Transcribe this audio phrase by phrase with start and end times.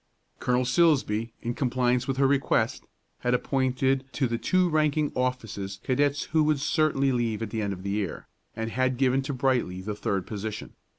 [0.39, 2.85] Colonel Silsbee, in compliance with her request,
[3.19, 7.71] had appointed to the two ranking offices cadets who would certainly leave at the end
[7.71, 10.73] of the year, and had given to Brightly the third position.